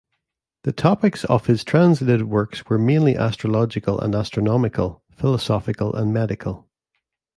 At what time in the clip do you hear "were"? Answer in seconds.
2.65-2.79